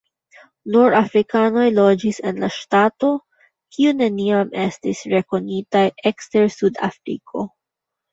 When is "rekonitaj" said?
5.13-5.83